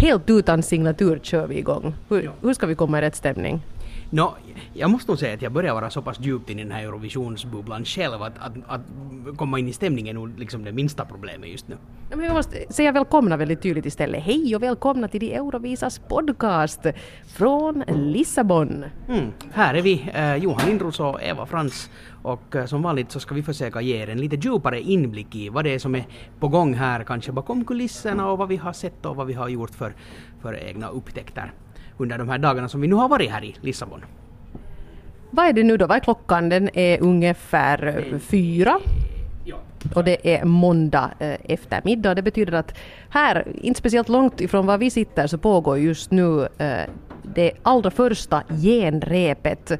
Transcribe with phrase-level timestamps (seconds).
[0.00, 1.94] helt utan signatur kör vi igång.
[2.08, 3.60] Hur, hur ska vi komma i rätt stämning?
[4.12, 4.34] No,
[4.72, 6.82] jag måste nog säga att jag börjar vara så pass djupt in i den här
[6.82, 8.80] Eurovisionsbubblan själv att, att, att
[9.36, 11.76] komma in i stämningen är nog liksom det minsta problemet just nu.
[12.10, 14.22] Ja, men vi måste säga välkomna väldigt tydligt istället.
[14.22, 16.80] Hej och välkomna till de Eurovisas podcast
[17.36, 18.84] från Lissabon.
[19.08, 21.90] Mm, här är vi, eh, Johan Lindros och Eva Frans
[22.22, 25.48] och eh, som vanligt så ska vi försöka ge er en lite djupare inblick i
[25.48, 26.06] vad det är som är
[26.40, 29.48] på gång här kanske bakom kulisserna och vad vi har sett och vad vi har
[29.48, 29.94] gjort för,
[30.42, 31.52] för egna upptäckter
[32.00, 34.04] under de här dagarna som vi nu har varit här i Lissabon.
[35.30, 35.86] Vad är det nu då?
[35.86, 36.48] Vad är klockan?
[36.48, 38.80] Den är ungefär fyra.
[39.94, 42.14] Och det är måndag eh, eftermiddag.
[42.14, 42.74] Det betyder att
[43.08, 46.82] här, inte speciellt långt ifrån var vi sitter, så pågår just nu eh,
[47.34, 49.72] det allra första genrepet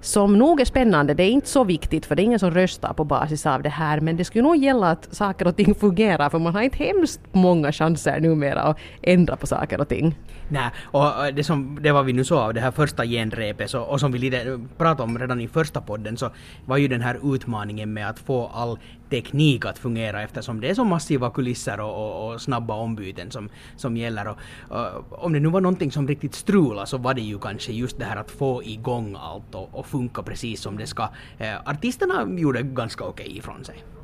[0.00, 1.14] som nog är spännande.
[1.14, 3.68] Det är inte så viktigt för det är ingen som röstar på basis av det
[3.68, 6.76] här men det skulle nog gälla att saker och ting fungerar för man har inte
[6.76, 10.14] hemskt många chanser numera att ändra på saker och ting.
[10.48, 13.80] Nej, och det, som, det var vi nu så av det här första genrepet så,
[13.80, 16.30] och som vi lite pratade om redan i första podden så
[16.66, 18.78] var ju den här utmaningen med att få all
[19.10, 23.48] teknik att fungera eftersom det är så massiva kulisser och, och, och snabba ombyten som,
[23.76, 24.28] som gäller.
[24.28, 27.72] Och, och, om det nu var någonting som riktigt strulade så var det ju kanske
[27.72, 31.08] just det här att få igång allt och, och funka precis som det ska.
[31.38, 33.95] Eh, artisterna gjorde ganska okej okay ifrån sig.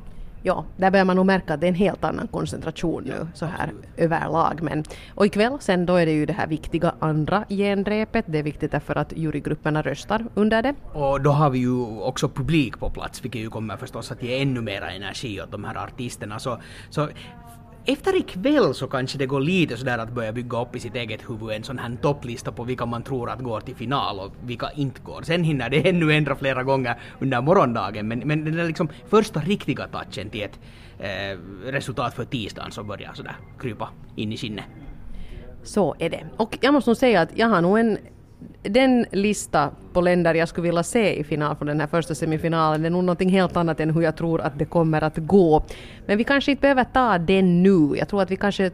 [0.45, 3.45] Ja, där börjar man nog märka att det är en helt annan koncentration nu så
[3.45, 3.85] här Absolut.
[3.97, 4.61] överlag.
[4.61, 4.83] Men,
[5.15, 8.25] och ikväll sen då är det ju det här viktiga andra genrepet.
[8.27, 10.75] Det är viktigt därför att jurygrupperna röstar under det.
[10.93, 14.41] Och då har vi ju också publik på plats vilket ju kommer förstås att ge
[14.41, 16.39] ännu mera energi åt de här artisterna.
[16.39, 16.57] Så,
[16.89, 17.07] så
[17.85, 21.29] efter ikväll så kanske det går lite sådär att börja bygga upp i sitt eget
[21.29, 24.71] huvud en sån här topplista på vilka man tror att går till final och vilka
[24.75, 25.21] inte går.
[25.21, 29.39] Sen hinner det ännu ändra flera gånger under morgondagen men, men den där liksom första
[29.39, 30.59] riktiga touchen till ett
[30.99, 31.37] eh,
[31.71, 34.63] resultat för tisdagen så börjar sådär krypa in i sinne.
[35.63, 36.25] Så är det.
[36.37, 37.97] Och jag måste nog säga att jag har nog en
[38.61, 42.85] den lista på länder jag skulle vilja se i final från den här första semifinalen
[42.85, 45.63] är nog någonting helt annat än hur jag tror att det kommer att gå.
[46.05, 47.97] Men vi kanske inte behöver ta den nu.
[47.97, 48.71] Jag tror att vi kanske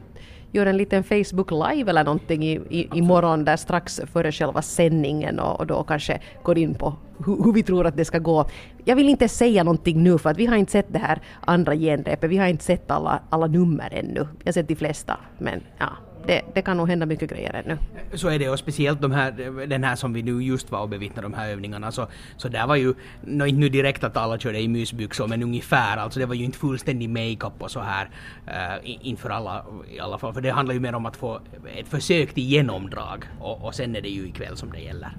[0.51, 5.39] gör en liten Facebook live eller någonting i, i, imorgon där strax före själva sändningen
[5.39, 8.49] och, och då kanske går in på hur, hur, vi tror att det ska gå.
[8.85, 11.75] Jag vill inte säga någonting nu för att vi har inte sett det här andra
[11.75, 12.29] genrepet.
[12.29, 14.27] Vi har inte sett alla, alla nummer ännu.
[14.39, 15.89] Jag har sett de flesta men ja,
[16.25, 17.77] det, det, kan nog hända mycket grejer ännu.
[18.13, 19.31] Så är det och speciellt de här,
[19.67, 22.07] den här som vi nu just var och bevittnade de här övningarna så,
[22.37, 25.97] så där var ju, no, inte nu direkt att alla körde i mysbyxor men ungefär
[25.97, 28.09] alltså det var ju inte fullständig makeup och så här
[28.47, 31.41] uh, inför alla i alla fall för det handlar ju mer om att få
[31.77, 35.11] ett försök till genomdrag och, och sen är det ju ikväll som det gäller.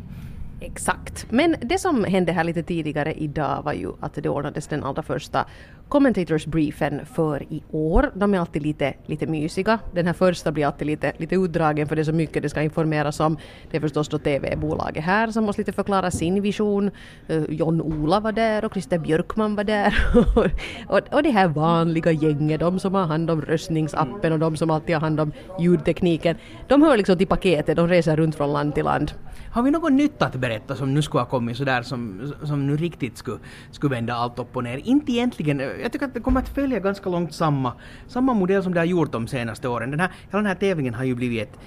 [0.60, 1.26] Exakt.
[1.30, 5.02] Men det som hände här lite tidigare idag var ju att det ordnades den allra
[5.02, 5.46] första
[5.90, 8.10] commentators briefen för i år.
[8.14, 9.78] De är alltid lite, lite mysiga.
[9.94, 12.62] Den här första blir alltid lite, lite utdragen för det är så mycket det ska
[12.62, 13.38] informeras om.
[13.70, 16.90] Det är förstås då TV-bolaget här som måste lite förklara sin vision.
[17.28, 19.94] Eh, John-Ola var där och Christer Björkman var där.
[20.88, 24.70] och, och det här vanliga gänget, de som har hand om röstningsappen och de som
[24.70, 26.36] alltid har hand om ljudtekniken.
[26.68, 29.12] De hör liksom till paketet, de reser runt från land till land.
[29.52, 32.76] Har vi något nytt att berätta som nu skulle ha kommit sådär som, som nu
[32.76, 33.38] riktigt skulle,
[33.70, 34.76] skulle vända allt upp och ner?
[34.76, 35.60] Inte egentligen.
[35.60, 37.72] Jag tycker att det kommer att följa ganska långt samma,
[38.06, 39.90] samma modell som det har gjort de senaste åren.
[39.90, 41.58] Den här, hela den här tävlingen har ju blivit ett,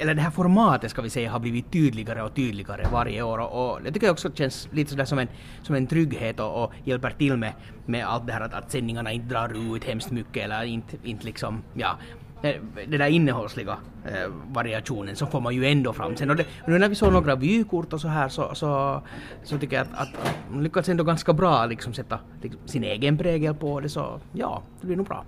[0.00, 3.70] eller det här formatet ska vi säga har blivit tydligare och tydligare varje år och,
[3.70, 5.28] och jag tycker också känns lite sådär som en,
[5.62, 7.52] som en trygghet och, och hjälper till med,
[7.86, 11.24] med allt det här att, att sändningarna inte drar ut hemskt mycket eller inte, inte
[11.24, 11.98] liksom, ja,
[12.44, 12.54] Eh,
[12.88, 16.30] den där innehållsliga eh, variationen så får man ju ändå fram sen.
[16.30, 19.02] Och, det, nu när vi såg några vykort och så här så, så,
[19.44, 22.84] så tycker jag att, att, att man lyckats ändå ganska bra liksom sätta liksom, sin
[22.84, 25.24] egen prägel på det så ja, det blir nog bra.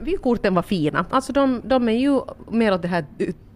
[0.00, 1.04] Vykorten var fina.
[1.10, 2.20] Alltså de, de är ju
[2.50, 3.04] mer åt det här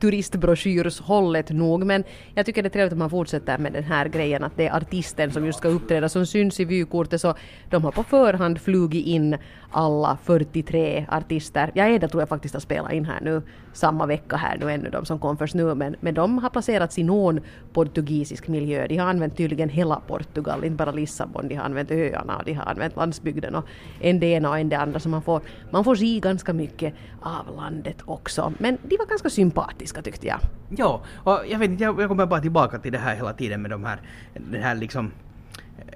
[0.01, 2.05] turistbroschyrshållet nog men
[2.35, 4.77] jag tycker det är trevligt att man fortsätter med den här grejen att det är
[4.77, 7.35] artisten som just ska uppträda som syns i vykortet så
[7.71, 9.37] de har på förhand flugit in
[9.71, 11.71] alla 43 artister.
[11.75, 13.43] Jag är där tror jag faktiskt har spelat in här nu
[13.73, 16.99] samma vecka här nu ännu de som kom först nu men, men de har placerats
[16.99, 17.41] i någon
[17.73, 18.87] portugisisk miljö.
[18.87, 21.49] De har använt tydligen hela Portugal, inte bara Lissabon.
[21.49, 23.65] De har använt öarna och de har använt landsbygden och
[24.01, 25.41] en det ena och en det andra så man får,
[25.71, 28.53] man får se ganska mycket av landet också.
[28.59, 30.41] Men de var ganska sympatiska tyckte jag.
[30.69, 33.63] Ja, och jag vet inte, jag, jag kommer bara tillbaka till det här hela tiden
[33.63, 34.01] med de här,
[34.35, 35.13] den här liksom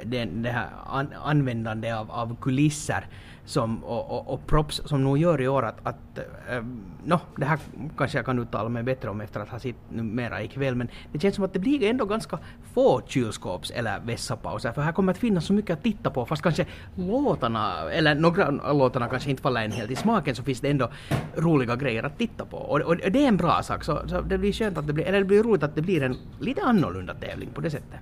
[0.05, 3.07] det, det här an, användande av, av kulisser
[3.45, 6.65] som, och, och, och props som nog gör i år att, att eh, äh,
[7.05, 7.59] no, det här
[7.97, 11.21] kanske jag kan uttala mig bättre om efter att ha sett numera ikväll, men det
[11.21, 12.39] känns som att det blir ändå ganska
[12.75, 16.43] få kylskåps eller vässapauser, för här kommer att finnas så mycket att titta på, fast
[16.43, 16.67] kanske
[16.97, 20.71] låtarna, eller några av låtarna kanske inte faller en helt i smaken, så finns det
[20.71, 20.91] ändå
[21.37, 22.57] roliga grejer att titta på.
[22.57, 25.05] Och, och det är en bra sak, så, så det blir skönt att det blir,
[25.05, 28.01] eller det blir roligt att det blir en lite annorlunda tävling på det sättet.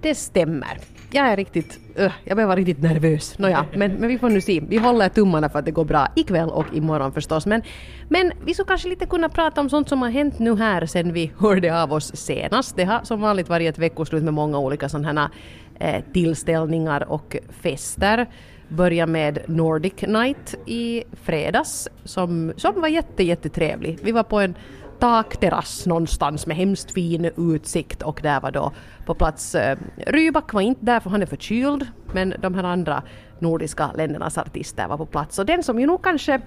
[0.00, 0.78] Det stämmer.
[1.12, 1.78] Jag är riktigt...
[1.98, 3.38] Uh, jag börjar vara riktigt nervös.
[3.38, 4.60] Nåja, men, men vi får nu se.
[4.68, 7.46] Vi håller tummarna för att det går bra ikväll och imorgon förstås.
[7.46, 7.62] Men,
[8.08, 11.12] men vi skulle kanske lite kunna prata om sånt som har hänt nu här sen
[11.12, 12.76] vi hörde av oss senast.
[12.76, 15.30] Det har som vanligt varit ett veckoslut med många olika sådana
[15.78, 18.26] eh, tillställningar och fester.
[18.68, 23.98] Börja med Nordic Night i fredags som, som var jätte, jättetrevlig.
[24.02, 24.54] Vi var på en
[25.00, 28.72] takterrass någonstans med hemskt fin utsikt och där var då
[29.06, 33.02] på plats eh, Rybak var inte där för han är förkyld men de här andra
[33.38, 36.40] nordiska ländernas artister var på plats och den som ju nog kanske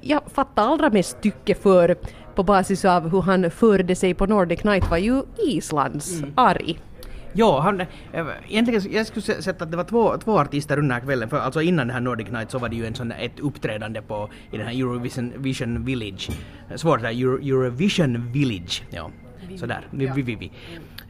[0.00, 1.96] jag fattar allra mest tycke för
[2.34, 6.32] på basis av hur han förde sig på Nordic Night var ju Islands mm.
[6.34, 6.78] Ari.
[7.36, 11.28] Ja, han, eh, egentligen jag skulle sätta att det var två, två artister under kvällen,
[11.28, 14.02] för alltså innan den här Nordic Night så var det ju en sån, ett uppträdande
[14.02, 16.30] på, i den här Eurovision Vision Village.
[16.76, 19.10] Svårt det Euro, Eurovision Village, ja.
[19.56, 20.50] Sådär, vi, vi, vi, vi.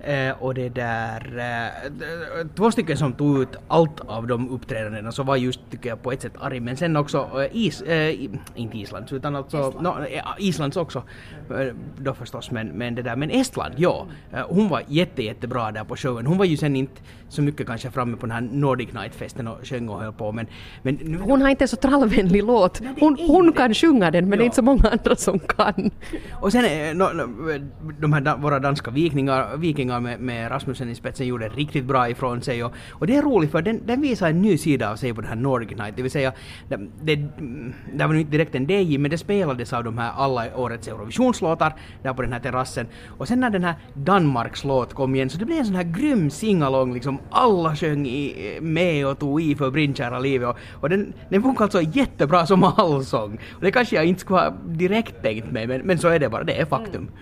[0.00, 5.22] Eh, och det där, eh, två stycken som tog ut allt av de uppträdandena så
[5.22, 8.14] var just tycker jag på ett sätt Ari men sen också eh, is, eh,
[8.54, 9.82] inte Islands utan alltså Estland.
[9.82, 11.02] No, eh, Islands också
[11.50, 13.16] eh, då förstås men, men det där.
[13.16, 14.06] Men Estland ja.
[14.48, 16.26] Hon var jätte jättebra där på showen.
[16.26, 19.66] Hon var ju sen inte så mycket kanske framme på den här Nordic Night-festen och
[19.66, 20.46] sjöng och höll på men,
[20.82, 22.82] men nu, Hon har inte så trallvänlig låt.
[23.00, 24.36] Hon, hon kan sjunga den men ja.
[24.36, 25.90] det är inte så många andra som kan.
[26.32, 27.58] Och sen no, no,
[28.00, 32.42] de här våra danska vikingar, vikingar med, med Rasmussen i spetsen gjorde riktigt bra ifrån
[32.42, 35.14] sig och, och det är roligt för den, den visar en ny sida av sig
[35.14, 36.32] på den här Nordic Night, det vill säga
[36.68, 37.16] det, det,
[37.94, 40.88] det var nu inte direkt en DJ men det spelades av de här alla årets
[40.88, 42.86] Eurovisionslåtar där på den här terrassen
[43.18, 45.82] och sen när den här Danmarks låt kom igen så det blev en sån här
[45.82, 50.88] grym singalong liksom alla sjöng i, med och tog i för brinnkära livet och, och
[50.88, 55.22] den, den funkar alltså jättebra som allsång och det kanske jag inte skulle ha direkt
[55.22, 57.02] tänkt mig men, men så är det bara, det är faktum.
[57.02, 57.12] Mm.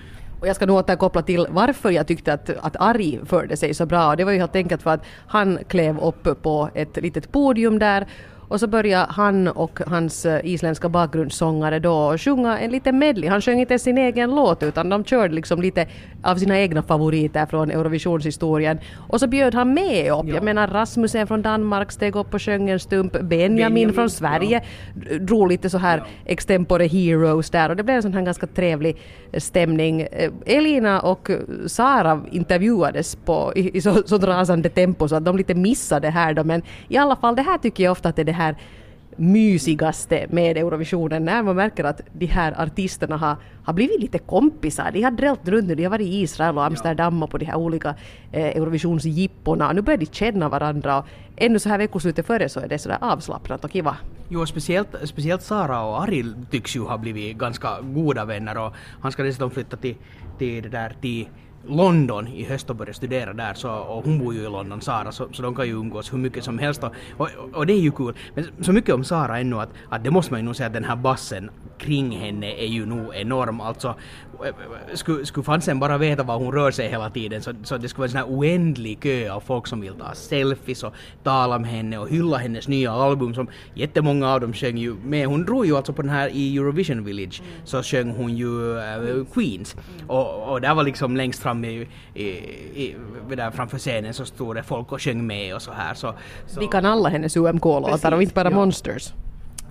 [0.45, 3.87] Och jag ska nu återkoppla till varför jag tyckte att, att Ari förde sig så
[3.87, 4.17] bra.
[4.17, 8.07] Det var ju helt enkelt för att han klev upp på ett litet podium där
[8.49, 13.31] och så började han och hans eh, isländska bakgrundssångare då sjunga en liten medley.
[13.31, 15.87] Han sjöng inte sin egen låt utan de körde liksom lite
[16.23, 18.79] av sina egna favoriter från Eurovisionshistorien.
[19.09, 20.25] Och så bjöd han med upp.
[20.29, 20.35] Ja.
[20.35, 23.13] Jag menar Rasmussen från Danmark steg upp och sjöng en stump.
[23.13, 24.63] Benjamin, Benjamin från Sverige
[25.11, 25.19] ja.
[25.19, 26.05] drog lite så här ja.
[26.25, 28.97] extempore heroes där och det blev en sån här ganska trevlig
[29.39, 30.01] stämning.
[30.01, 31.31] Eh, Elina och
[31.67, 36.35] Sara intervjuades på, i, i så, så rasande tempo så att de lite missade här
[36.35, 38.57] då men i alla fall det här tycker jag ofta att det är det här
[39.17, 44.91] mysigaste med Eurovisionen när man märker att de här artisterna har, har blivit lite kompisar.
[44.93, 47.45] De har drällt runt nu, de har varit i Israel och Amsterdam och på de
[47.45, 47.95] här olika
[48.33, 49.73] eh, Eurovisionsjippona.
[49.73, 52.99] Nu börjar de känna varandra och ännu så här veckoslutet före så är det sådär
[53.01, 53.97] avslappnat och kiva.
[54.29, 59.13] Jo, speciellt, speciellt Sara och Aril tycks ju ha blivit ganska goda vänner och han
[59.13, 59.97] ska dessutom flytta till,
[60.39, 61.29] till det där till
[61.67, 65.13] London i höst och börja studera där så, och hon bor ju i London, Sara,
[65.13, 67.81] så, så de kan ju umgås hur mycket som helst och, och, och det är
[67.81, 68.15] ju kul.
[68.35, 70.73] Men så mycket om Sara ännu att, att det måste man ju nog säga att
[70.73, 73.61] den här bassen kring henne är ju nog enorm.
[73.61, 73.95] Alltså,
[74.95, 78.01] skulle, skulle fansen bara veta var hon rör sig hela tiden så, så det skulle
[78.01, 81.71] vara en sån här oändlig kö av folk som vill ta selfies och tala med
[81.71, 85.27] henne och hylla hennes nya album som jättemånga av dem sjöng ju med.
[85.27, 89.25] Hon drog ju alltså på den här i Eurovision Village så sjöng hon ju äh,
[89.35, 89.77] Queens
[90.07, 92.97] och, och där var liksom längst fram i, i, i,
[93.29, 95.95] där framför scenen så stod det folk och sjöng med och så här.
[95.95, 96.15] Så,
[96.47, 96.61] så.
[96.61, 98.57] Vi kan alla hennes UMK-låtar och inte bara ja.
[98.57, 99.13] Monsters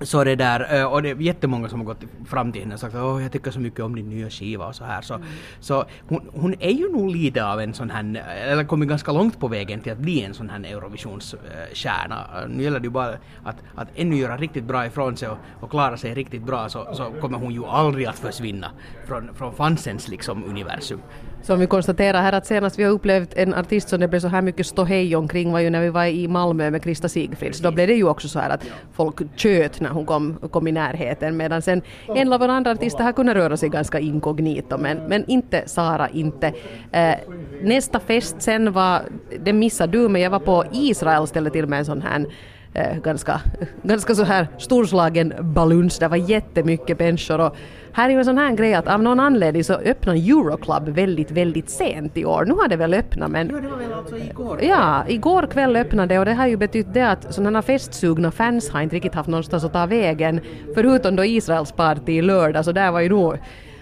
[0.02, 2.96] så det där, och det är jättemånga som har gått fram till henne och sagt
[2.96, 5.02] att jag tycker så mycket om din nya skiva och så här.
[5.02, 5.28] Så, mm.
[5.60, 9.40] så hon, hon, är ju nog lite av en sån här, eller kommit ganska långt
[9.40, 12.28] på vägen till att bli en sån här Eurovisionsstjärna.
[12.48, 15.70] Nu gäller det ju bara att, att ännu göra riktigt bra ifrån sig och, och
[15.70, 18.72] klara sig riktigt bra så, så kommer hon ju aldrig att försvinna
[19.08, 21.00] från, från fansens liksom universum.
[21.44, 24.28] Som vi konstaterar här att senast vi har upplevt en artist som det blev så
[24.28, 27.60] här mycket ståhej omkring var ju när vi var i Malmö med Krista Sigfrids.
[27.60, 30.72] Då blev det ju också så här att folk tjöt när hon kom, kom i
[30.72, 34.98] närheten medan sen en av våra andra artister har kunnat röra sig ganska inkognito men,
[34.98, 36.54] men inte Sara inte.
[36.92, 37.16] Eh,
[37.62, 39.02] nästa fest sen var,
[39.40, 42.26] den missade du men jag var på Israel ställde till med en sån här
[42.74, 43.42] eh, ganska,
[43.84, 46.00] ganska så här storslagen baluns.
[46.00, 47.56] Det var jättemycket människor och
[47.96, 51.32] här är ju en sån här grej att av någon anledning så öppnar Euroclub väldigt,
[51.32, 52.46] väldigt sent i år.
[52.46, 53.50] Nu har det väl öppnat men...
[53.50, 54.60] Ja, det var väl alltså igår?
[54.64, 58.70] Ja, igår kväll öppnade det och det har ju betytt det att sådana festsugna fans
[58.70, 60.42] har inte riktigt haft någonstans att ta vägen.
[60.76, 63.38] Förutom då Israels party i lördag så där var ju nog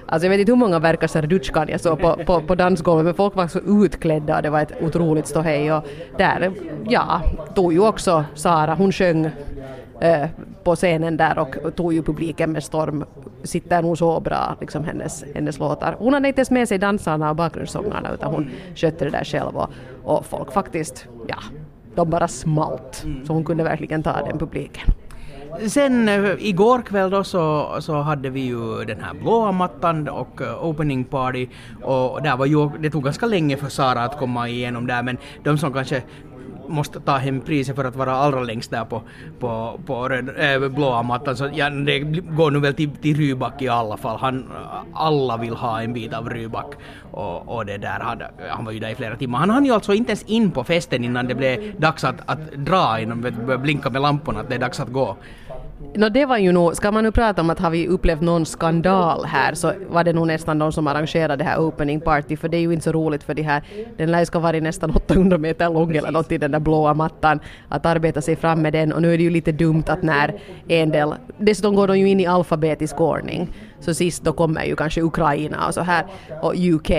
[0.05, 3.13] Alltså jag vet inte hur många verkar Serdutjkan jag såg på, på, på dansgolvet men
[3.13, 5.83] folk var så utklädda och det var ett otroligt ståhej och
[6.17, 6.51] där,
[6.89, 7.21] ja,
[7.55, 9.29] tog ju också Sara, hon sjöng
[10.01, 10.27] eh,
[10.63, 13.05] på scenen där och tog ju publiken med storm.
[13.43, 15.95] Sitter nog så bra, liksom hennes, hennes låtar.
[15.99, 19.57] Hon hade inte ens med sig dansarna och bakgrundssångarna utan hon skötte det där själv
[19.57, 19.69] och,
[20.03, 21.37] och folk faktiskt, ja,
[21.95, 23.05] de bara smalt.
[23.27, 24.87] Så hon kunde verkligen ta den publiken.
[25.67, 30.41] Sen eh, igår kväll då så, så hade vi ju den här blåa mattan och
[30.41, 31.47] eh, opening party.
[31.83, 35.17] Och där var ju, det tog ganska länge för Sara att komma igenom där men
[35.43, 36.03] de som kanske
[36.67, 39.01] måste ta hem priset för att vara allra längst där på,
[39.39, 41.37] på, på röd, äh, blåa mattan.
[41.37, 44.17] Så ja, det går nu väl till, till Rybak i alla fall.
[44.17, 44.51] Han,
[44.93, 46.75] alla vill ha en bit av Rybak.
[47.11, 49.39] Och, och det där, han, han var ju där i flera timmar.
[49.39, 52.51] Han hann ju alltså inte ens in på festen innan det blev dags att, att
[52.51, 53.21] dra, innan
[53.61, 55.17] blinka med lamporna att det är dags att gå.
[55.95, 58.45] No, det var ju nog, ska man nu prata om att har vi upplevt någon
[58.45, 62.49] skandal här så var det nog nästan de som arrangerade det här opening party för
[62.49, 63.63] det är ju inte så roligt för de här,
[63.97, 67.39] den lär ska vara nästan 800 meter lång eller något i den där blåa mattan
[67.69, 68.93] att arbeta sig fram med den.
[68.93, 70.33] Och nu är det ju lite dumt att när
[70.67, 73.49] en del, dessutom går de ju in i alfabetisk ordning.
[73.79, 76.05] Så sist då kommer ju kanske Ukraina och så här
[76.41, 76.91] och UK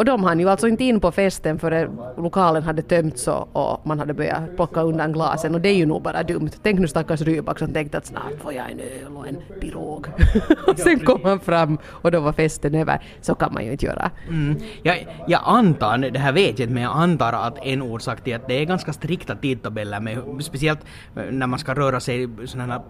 [0.00, 3.98] och de hann ju alltså inte in på festen förrän lokalen hade tömts och man
[3.98, 6.50] hade börjat plocka undan glasen och det är ju nog bara dumt.
[6.62, 10.06] Tänk nu stackars Rybak som tänkte att snart får jag en öl och en pirog.
[10.66, 13.02] och sen kom han fram och då var festen över.
[13.20, 14.10] Så kan man ju inte göra.
[14.28, 14.56] Mm.
[14.82, 18.34] Jag, jag antar, det här vet jag inte, men jag antar att en orsak till
[18.34, 20.80] att det är ganska strikta tidtabeller med, speciellt
[21.30, 22.82] när man ska röra sig sådana,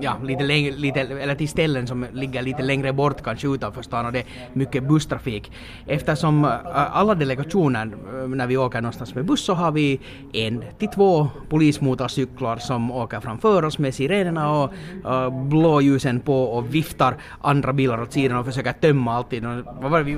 [0.00, 4.06] ja, lite längre, lite, eller till ställen som ligger lite längre bort kanske utanför stan
[4.06, 5.52] och det är mycket busstrafik.
[5.86, 6.53] Eftersom
[6.92, 7.90] alla delegationer,
[8.26, 10.00] när vi åker någonstans med buss så har vi
[10.32, 14.72] en till två polismotorcyklar som åker framför oss med sirenerna och
[15.06, 19.46] uh, blåljusen på och viftar andra bilar åt sidan och försöker tömma alltid.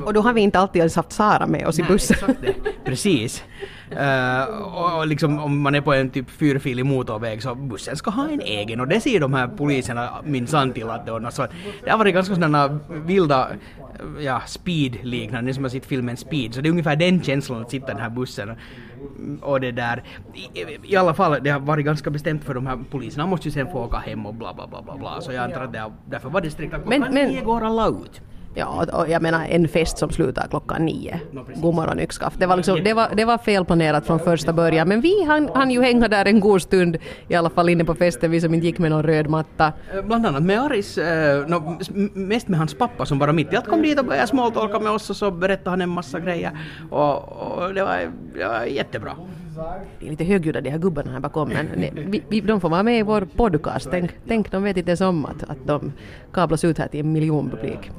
[0.04, 2.36] Och då har vi inte alltid ens haft Sara med oss i bussen.
[2.84, 3.44] Precis.
[3.92, 8.28] Uh, och liksom om man är på en typ fyrfilig motorväg så bussen ska ha
[8.28, 11.34] en egen och det ser de här poliserna minsann till att det ordnas.
[11.34, 11.46] Så
[11.84, 13.48] det har varit ganska sådana vilda
[14.20, 17.86] ja, speed-liknande, som har sett filmen Speed, så det är ungefär den känslan att sitta
[17.86, 18.56] i den här bussen
[19.42, 20.02] och det där.
[20.34, 23.52] I, I, alla fall, det har varit ganska bestämt för de här poliserna måste ju
[23.52, 25.92] sen få åka hem och bla bla bla bla bla, så jag antar att det,
[26.06, 28.20] därför var det strikt att klockan men, går alla ut.
[28.58, 31.20] Ja, och jag menar en fest som slutar klockan nio.
[31.32, 32.38] No, Godmorgon yxskaft.
[32.38, 35.70] Det var, liksom, det, var, det var felplanerat från första början men vi hann, hann
[35.70, 36.96] ju hänga där en god stund
[37.28, 39.72] i alla fall inne på festen, vi som inte gick med någon röd matta.
[39.94, 41.78] Eh, bland annat med Aris, eh, no,
[42.14, 44.92] mest med hans pappa som bara mitt i allt kom dit och började småtolka med
[44.92, 46.58] oss och så berättade han en massa grejer
[46.90, 49.12] och, och det, var, det var jättebra.
[50.00, 51.66] De är lite högljudda de här gubbarna här bakom men
[52.10, 53.88] vi, vi, de får vara med i vår podcast.
[53.90, 55.92] Tänk, tänk de vet inte ens om att, att de
[56.32, 57.90] kablas ut här till en miljon publik.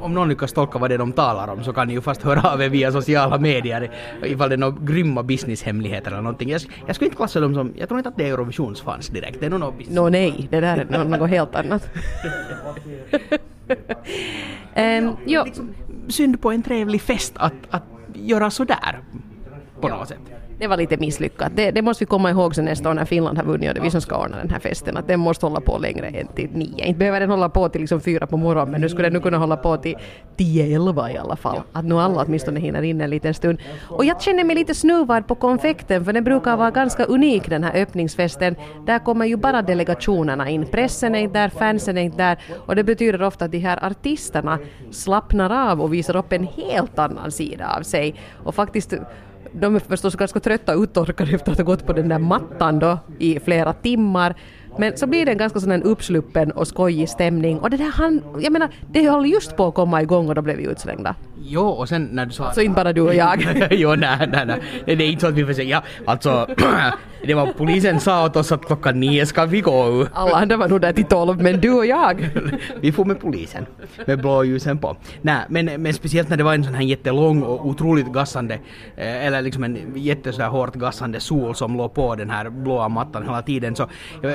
[0.00, 2.22] Om någon lyckas tolka vad det är de talar om så kan ni ju fast
[2.22, 3.90] höra av er via sociala medier
[4.22, 6.50] ifall det är några grymma businesshemligheter eller någonting.
[6.50, 9.40] Jag, jag skulle inte klassa dem som, jag tror inte att det är Eurovisionsfans direkt.
[9.40, 11.88] Det är nog no, nej, det där är något helt annat.
[14.76, 15.44] um, jo.
[15.44, 15.74] Liksom,
[16.08, 17.82] synd på en trevlig fest att, att
[18.14, 19.00] göra sådär
[19.80, 21.52] på något sätt det var lite misslyckat.
[21.54, 23.80] Det, det, måste vi komma ihåg sen nästa år när Finland har vunnit och det
[23.80, 24.96] är vi som ska ordna den här festen.
[24.96, 26.84] Att den måste hålla på längre än till nio.
[26.84, 29.20] Inte behöver den hålla på till liksom fyra på morgonen men nu skulle den nu
[29.20, 29.96] kunna hålla på till
[30.36, 31.60] tio, elva i alla fall.
[31.72, 33.58] Att nu alla åtminstone hinner in en liten stund.
[33.88, 37.64] Och jag känner mig lite snuvad på konfekten för den brukar vara ganska unik den
[37.64, 38.56] här öppningsfesten.
[38.86, 40.66] Där kommer ju bara delegationerna in.
[40.66, 43.84] Pressen är inte där, fansen är inte där och det betyder ofta att de här
[43.84, 44.58] artisterna
[44.90, 48.14] slappnar av och visar upp en helt annan sida av sig.
[48.44, 48.94] Och faktiskt
[49.60, 52.78] de är förstås ganska trötta och uttorkade efter att ha gått på den där mattan
[52.78, 54.34] då i flera timmar.
[54.78, 58.22] Men så blir det en ganska sån uppsluppen och skojig stämning och det där han,
[58.40, 61.14] jag menar, det höll just på att komma igång och då blev vi utslängda.
[61.48, 62.52] Jo, och sen när du sa...
[62.52, 63.68] Så inte bara du och jag.
[63.70, 64.60] jo, nej, nej, nej.
[64.84, 66.46] Det är inte så att vi säga, ja, alltså,
[67.26, 70.06] det var polisen sa åt oss att klockan nio ska vi gå.
[70.12, 72.30] Alla andra var nog där till tolv, men du och jag.
[72.80, 73.66] vi får med polisen,
[74.04, 74.96] med blåljusen på.
[75.22, 78.54] Nej, men, men speciellt när det var en sån här jättelång och otroligt gassande,
[78.96, 83.22] eh, eller liksom en jättesådär hårt gassande sol som låg på den här blåa mattan
[83.22, 83.76] hela tiden.
[83.76, 83.88] Så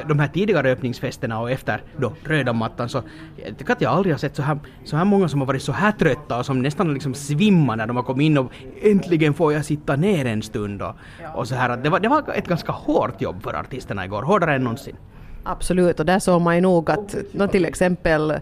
[0.07, 3.03] de här tidigare öppningsfesterna och efter då röda mattan så
[3.45, 5.61] jag tycker att jag aldrig har sett så här, så här många som har varit
[5.61, 8.51] så här trötta och som nästan nästan liksom svimma när de har kommit in och
[8.81, 10.95] äntligen får jag sitta ner en stund och,
[11.35, 11.77] och så här.
[11.77, 14.95] Det var, det var ett ganska hårt jobb för artisterna igår, hårdare än någonsin.
[15.43, 18.33] Absolut, och där såg man ju nog att nå, till exempel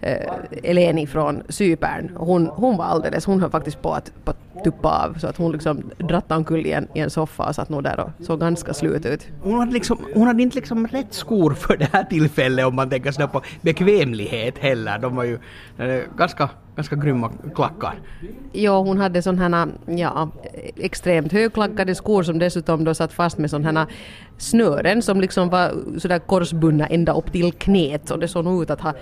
[0.00, 4.64] eh, Eleni från Cypern, hon, hon var alldeles, hon höll faktiskt på att, på att
[4.64, 7.68] tuppa av så att hon liksom dratt omkull i en, i en soffa och satt
[7.68, 9.26] nog där och såg ganska slut ut.
[9.42, 12.90] Hon hade, liksom, hon hade inte liksom rätt skor för det här tillfället om man
[12.90, 14.98] tänker sådär på bekvämlighet heller.
[14.98, 15.38] De var ju
[15.78, 17.94] eh, ganska, ganska grymma klackar.
[18.52, 20.30] Jo, hon hade sådana här, ja,
[20.76, 23.88] extremt högklackade skor som dessutom då satt fast med sådana här
[24.38, 28.70] snören som liksom var sådär korsbundna ända upp till knät och det såg nog ut
[28.70, 28.92] att ha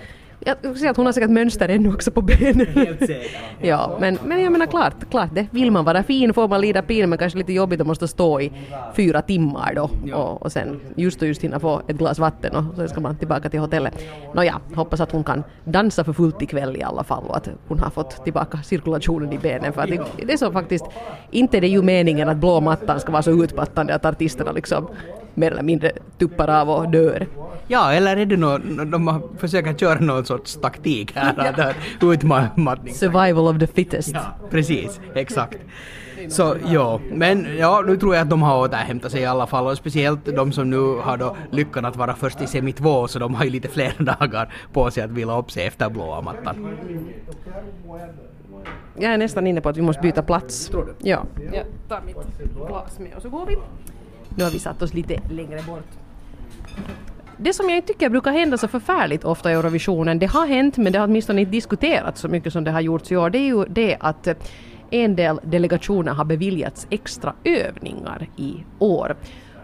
[0.45, 2.67] jag ser att hon har säkert mönster ännu också på benen.
[3.61, 5.47] ja, men, men jag menar klart, klart det.
[5.51, 8.41] Vill man vara fin får man lida pin men kanske lite jobbigt att måste stå
[8.41, 8.51] i
[8.95, 12.75] fyra timmar då och, och sen just och just hinna få ett glas vatten och
[12.75, 14.05] sen ska man tillbaka till hotellet.
[14.33, 17.79] Nåja, hoppas att hon kan dansa för fullt ikväll i alla fall och att hon
[17.79, 20.85] har fått tillbaka cirkulationen i benen för att det, det är så faktiskt,
[21.31, 24.87] inte det är ju meningen att blå mattan ska vara så utmattande att artisterna liksom
[25.35, 27.27] mer eller mindre tuppar av och dör.
[27.67, 31.49] Ja, eller är det någon, de försöker köra någon sorts taktik här,
[31.99, 32.93] att utmattning.
[32.93, 34.11] Survival of the fittest.
[34.13, 35.57] Ja, precis, exakt.
[36.29, 39.67] Så ja, men ja, nu tror jag att de har återhämtat sig i alla fall
[39.67, 43.19] och speciellt de som nu har då lyckan att vara först i semi 2 så
[43.19, 46.67] de har ju lite fler dagar på sig att vila upp sig efter blåa mattan.
[48.97, 50.67] Jag är nästan inne på att vi måste byta plats.
[50.67, 51.09] Tror du?
[51.09, 51.23] Ja.
[51.53, 52.15] Jag tar mitt
[52.67, 53.57] glas med och så går vi.
[54.35, 55.87] Nu har vi satt oss lite längre bort.
[57.37, 60.77] Det som jag inte tycker brukar hända så förfärligt ofta i Eurovisionen, det har hänt
[60.77, 63.37] men det har åtminstone inte diskuterats så mycket som det har gjorts i år, det
[63.37, 64.27] är ju det att
[64.89, 69.15] en del delegationer har beviljats extra övningar i år.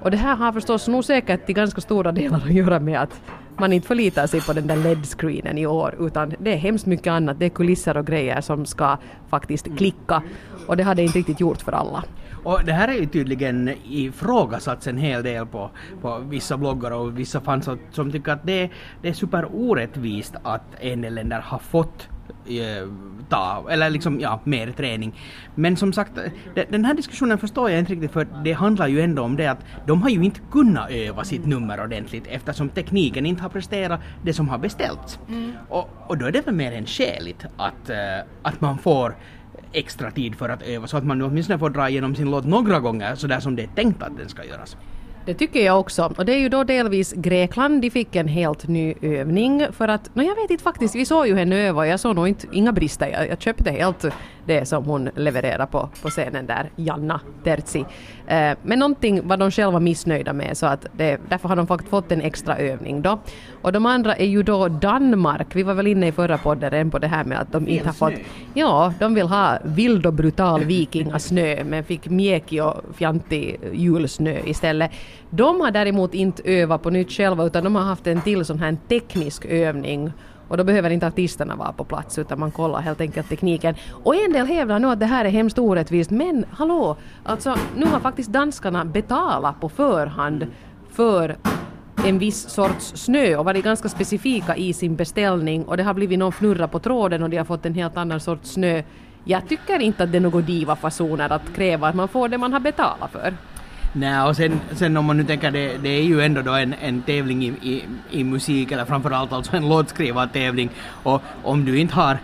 [0.01, 3.21] Och det här har förstås nog säkert till ganska stora delar att göra med att
[3.57, 7.11] man inte förlitar sig på den där LED-screenen i år utan det är hemskt mycket
[7.11, 8.97] annat, det är kulisser och grejer som ska
[9.29, 10.23] faktiskt klicka
[10.67, 12.03] och det har det inte riktigt gjort för alla.
[12.43, 15.71] Och det här är ju tydligen ifrågasatts en hel del på,
[16.01, 18.69] på vissa bloggar och vissa fans som tycker att det,
[19.01, 22.07] det är superorättvist att en del länder har fått
[22.45, 22.87] eh,
[23.29, 25.15] ta, eller liksom ja, mer träning.
[25.55, 26.11] Men som sagt,
[26.69, 29.65] den här diskussionen förstår jag inte riktigt för det handlar ju ändå om det att
[29.87, 34.33] de har ju inte kunnat öva sitt nummer ordentligt eftersom tekniken inte har presterat det
[34.33, 35.19] som har beställts.
[35.29, 35.51] Mm.
[35.69, 37.95] Och, och då är det väl mer än skäligt att, uh,
[38.41, 39.15] att man får
[39.73, 42.45] extra tid för att öva så att man nu åtminstone får dra igenom sin låt
[42.45, 44.77] några gånger så där som det är tänkt att den ska göras.
[45.25, 46.13] Det tycker jag också.
[46.17, 50.15] Och det är ju då delvis Grekland, de fick en helt ny övning för att,
[50.15, 52.47] no jag vet inte faktiskt, vi såg ju henne öva och jag såg nog inte,
[52.51, 53.07] inga brister.
[53.07, 54.05] Jag, jag köpte helt
[54.45, 57.85] det som hon levererar på, på scenen där, Janna Terzi.
[58.27, 61.89] Eh, men någonting var de själva missnöjda med så att det, därför har de faktiskt
[61.89, 63.19] fått en extra övning då.
[63.61, 66.99] Och de andra är ju då Danmark, vi var väl inne i förra podden på
[66.99, 68.13] det här med att de inte har fått...
[68.53, 74.91] Ja, de vill ha vild och brutal vikingasnö men fick mjäkig och fjantig julsnö istället.
[75.29, 78.59] De har däremot inte övat på nytt själva utan de har haft en till sån
[78.59, 80.11] här teknisk övning
[80.51, 83.75] och då behöver inte artisterna vara på plats utan man kollar helt enkelt tekniken.
[84.03, 87.85] Och en del hävdar nu att det här är hemskt orättvist men hallå, alltså nu
[87.85, 90.47] har faktiskt danskarna betalat på förhand
[90.89, 91.35] för
[92.05, 96.19] en viss sorts snö och varit ganska specifika i sin beställning och det har blivit
[96.19, 98.83] någon fnurra på tråden och de har fått en helt annan sorts snö.
[99.23, 102.53] Jag tycker inte att det är några diva-fasoner att kräva att man får det man
[102.53, 103.33] har betalat för.
[103.93, 106.73] Nej, och sen, sen om man nu tänker det, det är ju ändå då en,
[106.73, 110.69] en tävling i, i, i musik eller framförallt alltså en låtskrivartävling
[111.03, 112.17] och om du inte har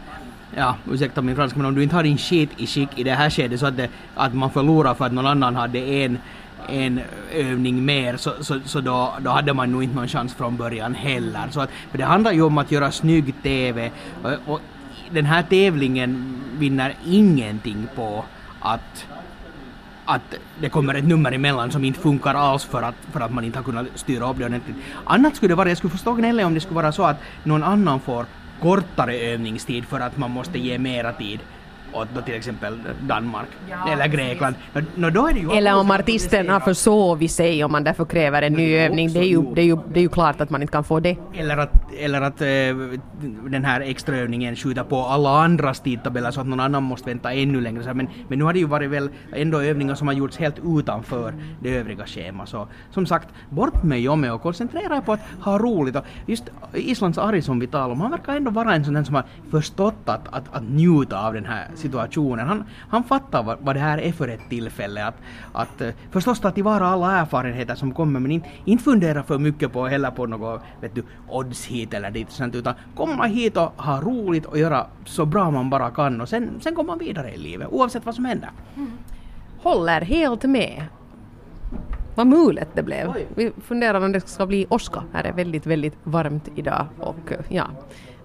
[0.56, 3.12] ja, ursäkta min franska, men om du inte har din skit i skick i det
[3.12, 6.18] här skedet så att, det, att man förlorar för att någon annan hade en,
[6.70, 7.02] en
[7.34, 10.96] övning mer så, så, så då, då hade man nog inte någon chans från början
[10.96, 11.48] heller.
[11.52, 13.92] Så att, för det handlar ju om att göra snygg TV
[14.24, 14.62] och, och
[15.12, 18.26] den här tävlingen vinner ingenting på
[18.60, 19.06] att
[20.08, 23.44] att det kommer ett nummer emellan som inte funkar alls för att, för att man
[23.44, 24.78] inte har kunnat styra upp det ordentligt.
[25.06, 27.64] Annat skulle det vara, jag skulle förstå gnället om det skulle vara så att någon
[27.64, 28.26] annan får
[28.62, 31.40] kortare övningstid för att man måste ge mera tid
[31.98, 34.56] åt då till exempel Danmark ja, eller Grekland.
[34.96, 38.42] No, då är det ju eller om artisten har försovit sig och man därför kräver
[38.42, 39.14] en ny övning.
[39.14, 41.00] Det är, ju, det, är ju, det är ju klart att man inte kan få
[41.00, 41.18] det.
[41.34, 42.48] Eller att, eller att äh,
[43.50, 47.62] den här extraövningen skjuter på alla andras tidtabeller så att någon annan måste vänta ännu
[47.62, 47.94] längre.
[47.94, 51.34] Men, men nu har det ju varit väl ändå övningar som har gjorts helt utanför
[51.62, 52.50] det övriga schemat.
[52.50, 55.96] Så som sagt, bort med Jomme och koncentrera er på att ha roligt.
[55.96, 59.16] Och just Islands Ari som vi talar om, han verkar ändå vara en sån som
[59.16, 62.48] har förstått att, att, att njuta av den här situationen.
[62.48, 65.06] Han, han fattar vad, vad det här är för ett tillfälle.
[65.06, 65.16] Att,
[65.54, 69.74] att uh, förstås ta tillvara alla erfarenheter som kommer men inte, inte fundera för mycket
[69.74, 73.84] på heller på något vet du, odds hit eller dit sånt, utan komma hit och
[73.84, 77.34] ha roligt och göra så bra man bara kan och sen, sen går man vidare
[77.34, 78.50] i livet oavsett vad som händer.
[78.76, 78.92] Mm.
[79.64, 80.84] Håller helt med.
[82.16, 83.10] Vad mulet det blev.
[83.16, 83.28] Oj.
[83.36, 85.04] Vi funderar om det ska bli åska.
[85.14, 87.68] Här är väldigt, väldigt varmt idag och ja,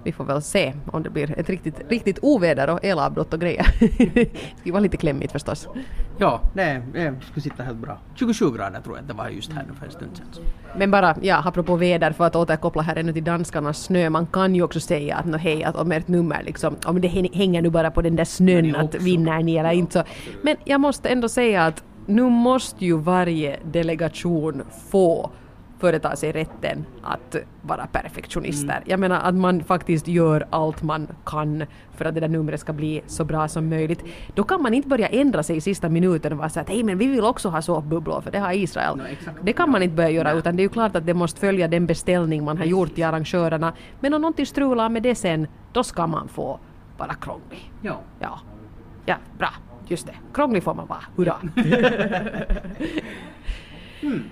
[0.05, 3.67] vi får väl se om det blir ett riktigt, riktigt oväder och elavbrott och grejer.
[4.15, 5.69] det skulle vara lite klämmigt förstås.
[6.19, 7.99] Ja, det, det skulle sitta helt bra.
[8.15, 10.45] 27 grader tror jag det var just här nu för en stund sedan.
[10.77, 14.55] Men bara, ja, apropå väder för att återkoppla här ännu till danskarnas snö, man kan
[14.55, 17.71] ju också säga att no, hej, att om ert nummer liksom, om det hänger nu
[17.71, 20.05] bara på den där snön att vinner ni eller inte så.
[20.43, 25.31] Men jag måste ändå säga att nu måste ju varje delegation få
[25.83, 28.77] företa sig rätten att vara perfektionister.
[28.77, 28.83] Mm.
[28.87, 31.64] Jag menar att man faktiskt gör allt man kan
[31.97, 34.05] för att det där numret ska bli så bra som möjligt.
[34.35, 36.83] Då kan man inte börja ändra sig i sista minuten och vara så att hej
[36.83, 38.97] men vi vill också ha såpbubblor för det har Israel.
[38.97, 39.03] No,
[39.42, 41.68] det kan man inte börja göra utan det är ju klart att det måste följa
[41.68, 43.73] den beställning man har gjort till arrangörerna.
[44.01, 46.61] Men om någonting strular med det sen, då ska man få
[46.99, 47.73] vara krånglig.
[47.83, 48.01] Ja.
[48.21, 48.38] Ja,
[49.07, 49.49] ja bra.
[49.88, 51.05] Just det, krånglig får man vara.
[51.16, 51.37] Hurra!
[54.03, 54.23] Mm.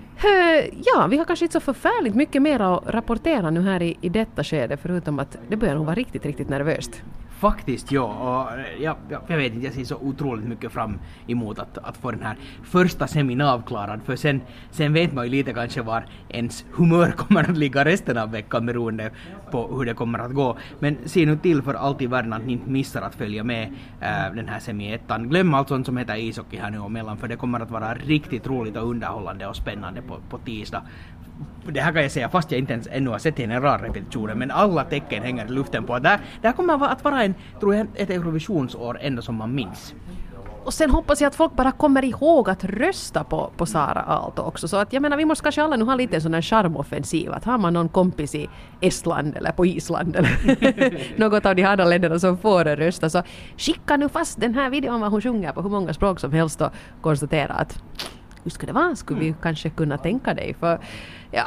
[0.85, 4.09] Ja, vi har kanske inte så förfärligt mycket mer att rapportera nu här i, i
[4.09, 7.03] detta skede förutom att det börjar nog vara riktigt, riktigt nervöst.
[7.41, 10.99] Faktiskt ja, och eh, jag, jag, jag vet inte, jag ser så otroligt mycket fram
[11.27, 15.31] emot att, att få den här första semin avklarad för sen, sen vet man ju
[15.31, 19.11] lite kanske var ens humör kommer att ligga resten av veckan beroende
[19.51, 20.57] på hur det kommer att gå.
[20.79, 23.73] Men se nu till för allt i världen att ni inte missar att följa med
[24.01, 25.29] äh, den här semi-ettan.
[25.29, 27.93] Glöm allt sånt som heter ishockey här nu och mellan för det kommer att vara
[27.93, 30.83] riktigt roligt och underhållande och spännande på, på tisdag
[31.65, 34.83] det här kan jag säga fast jag inte ens ännu har sett generalrepetitionen, men alla
[34.83, 37.75] tecken hänger i luften på att det här, det här kommer att vara en, tror
[37.75, 39.93] jag, ett Eurovisionsår ändå som man minns.
[40.63, 44.41] Och sen hoppas jag att folk bara kommer ihåg att rösta på, på Sara Aalto
[44.41, 44.67] också.
[44.67, 47.31] Så att jag menar, vi måste kanske alla nu ha lite en sån här charmoffensiv.
[47.31, 48.49] Att har man någon kompis i
[48.81, 53.23] Estland eller på Island eller något av de andra länderna som får rösta så
[53.57, 56.61] skicka nu fast den här videon vad hon sjunger på hur många språk som helst
[56.61, 57.83] och konstatera att
[58.43, 58.95] hur ska det vara?
[58.95, 60.53] Skulle vi kanske kunna tänka dig?
[60.59, 60.79] För
[61.31, 61.45] ja,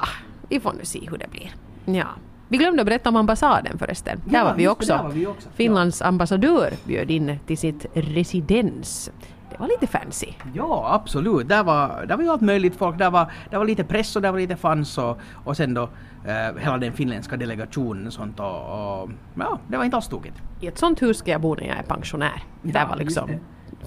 [0.49, 1.55] vi får nu se hur det blir.
[1.85, 2.07] Ja.
[2.55, 4.21] Vi glömde att berätta om ambassaden förresten.
[4.25, 4.97] Ja, där, var vi också.
[4.97, 5.49] var vi också.
[5.55, 6.07] Finlands ja.
[6.07, 9.11] ambassadör bjöd in till sitt residens.
[9.51, 10.27] Det var lite fancy.
[10.55, 11.49] Ja, absolut.
[11.49, 12.99] Där var, där var ju allt möjligt folk.
[12.99, 15.83] Där var, där var lite press och där var lite fans och, och sen då
[16.25, 20.43] eh, hela den finländska delegationen och sånt och, och ja, det var inte alls tokigt.
[20.61, 22.43] I ett sånt hus ska jag bo när jag är pensionär.
[22.63, 23.31] Ja, där var liksom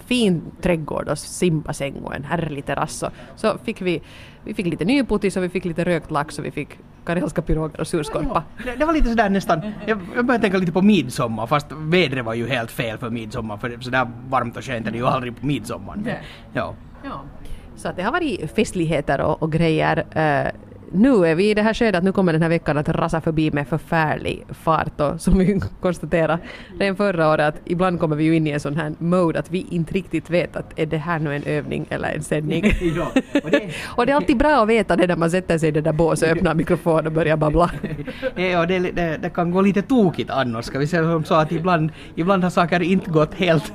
[0.06, 3.04] fin trädgård och simbassäng och en härlig terrass.
[3.36, 4.02] Så fick vi,
[4.44, 7.82] vi fick lite nypotis och vi fick lite rökt lax och vi fick karelska piroger
[7.82, 8.44] och surskorpa.
[8.64, 12.26] Det, det, var lite sådär nästan, jag, jag började tänka lite på midsommar fast vädret
[12.26, 15.40] var ju helt fel för midsommar för sådär varmt och skönt är det ju aldrig
[15.40, 15.98] på midsommar.
[16.54, 16.74] Ja.
[17.04, 17.22] ja.
[17.76, 19.98] Så att det har varit festligheter och, och grejer.
[19.98, 20.52] Uh,
[20.92, 23.22] nu är vi i det här skedet att nu kommer den här veckan att rasa
[23.22, 26.40] förbi med förfärlig fart och som vi konstaterade
[26.80, 29.52] redan förra året att ibland kommer vi ju in i en sån här mode att
[29.52, 32.66] vi inte riktigt vet att är det här nu en övning eller en sändning.
[33.44, 33.70] och, det...
[33.86, 34.12] och, det...
[34.12, 36.38] är alltid bra att veta det när man sätter sig i det där båset och
[36.38, 37.72] öppnar mikrofonen och börjar babbla.
[38.36, 41.52] ja, det, det, det, kan gå lite tokigt annars ska vi säga som så att
[41.52, 43.74] ibland, ibland har saker inte gått helt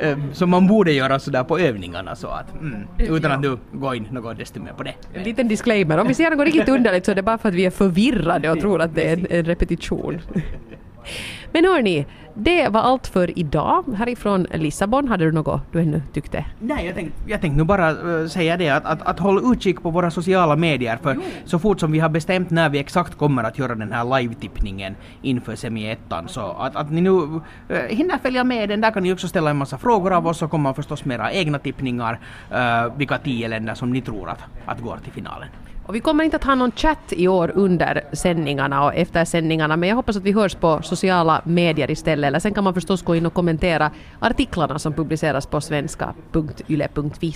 [0.00, 3.94] äh, som man borde göra sådär på övningarna så att mm, utan att du går
[3.94, 4.94] in något desto mer på det.
[5.14, 7.54] En liten disclaimer, om vi ser något riktigt underligt så är det bara för att
[7.54, 10.20] vi är förvirrade och tror att det är en, en repetition.
[11.52, 13.84] Men hörni, det var allt för idag.
[13.96, 16.44] Härifrån Lissabon, hade du något du ännu tyckte?
[16.58, 19.82] Nej, jag tänkte, jag tänkte nu bara uh, säga det att, att, att håll utkik
[19.82, 21.20] på våra sociala medier för jo.
[21.44, 24.94] så fort som vi har bestämt när vi exakt kommer att göra den här live-tippningen
[25.22, 27.40] inför semi-ettan så att, att ni nu uh,
[27.88, 28.80] hinner följa med den.
[28.80, 31.32] Där kan ni också ställa en massa frågor av oss och komma förstås med era
[31.32, 32.20] egna tippningar
[32.52, 35.48] uh, vilka tio länder som ni tror att, att går till finalen.
[35.90, 39.76] Och vi kommer inte att ha någon chatt i år under sändningarna och efter sändningarna,
[39.76, 42.19] men jag hoppas att vi hörs på sociala medier istället.
[42.24, 47.34] Eller sen kan man förstås gå in och kommentera artiklarna som publiceras på svenska.yle.fi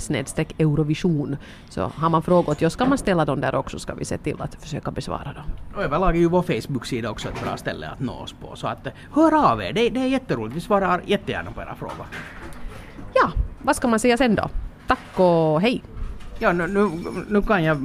[0.58, 1.36] Eurovision.
[1.68, 4.18] Så har man frågor till oss kan man ställa dem där också, ska vi se
[4.18, 5.44] till att försöka besvara dem.
[5.74, 8.66] Och överlag är ju vår Facebook-sida också ett bra ställe att nå oss på, så
[8.66, 10.56] att hör av er, det, det är jätteroligt.
[10.56, 12.06] Vi svarar jättegärna på era frågor.
[13.14, 13.30] Ja,
[13.62, 14.48] vad ska man säga sen då?
[14.86, 15.82] Tack och hej!
[16.38, 16.90] Ja, nu, nu,
[17.28, 17.76] nu kan jag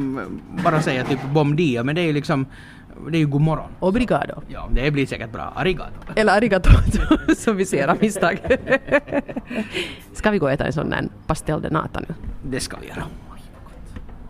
[0.64, 2.46] bara säga typ bom dia, men det är ju liksom
[3.10, 3.72] det är ju god morgon.
[3.80, 4.42] Obrigado.
[4.48, 5.54] Ja, det blir säkert bra.
[5.56, 5.92] Arigato.
[6.16, 6.70] Eller arigato,
[7.38, 8.40] som vi ser av misstag.
[10.14, 12.16] ska vi gå och äta en sån där pastel de nata nu?
[12.44, 13.04] Det ska vi göra.